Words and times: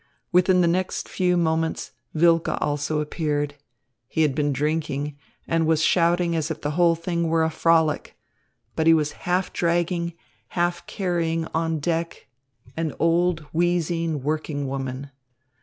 Within 0.31 0.61
the 0.61 0.67
next 0.67 1.07
few 1.07 1.37
moments, 1.37 1.91
Wilke 2.15 2.59
also 2.59 3.01
appeared. 3.01 3.53
He 4.07 4.23
had 4.23 4.33
been 4.33 4.51
drinking, 4.51 5.15
and 5.47 5.67
was 5.67 5.83
shouting 5.83 6.35
as 6.35 6.49
if 6.49 6.59
the 6.61 6.71
whole 6.71 6.95
thing 6.95 7.27
were 7.27 7.43
a 7.43 7.51
frolic; 7.51 8.17
but 8.75 8.87
he 8.87 8.95
was 8.95 9.11
half 9.29 9.53
dragging, 9.53 10.13
half 10.57 10.87
carrying 10.87 11.45
on 11.53 11.77
deck 11.77 12.27
an 12.75 12.95
old, 12.97 13.41
wheezing 13.53 14.23
working 14.23 14.67
woman. 14.67 15.11